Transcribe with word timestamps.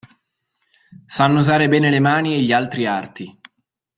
Sanno 1.05 1.37
usare 1.37 1.67
bene 1.67 1.91
le 1.91 1.99
mani 1.99 2.33
e 2.33 2.41
gli 2.41 2.51
altri 2.51 2.87
arti. 2.87 3.39